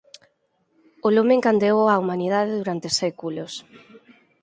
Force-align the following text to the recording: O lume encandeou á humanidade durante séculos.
O 1.05 1.07
lume 1.15 1.33
encandeou 1.35 1.79
á 1.93 1.95
humanidade 2.01 2.59
durante 2.61 2.87
séculos. 3.01 3.53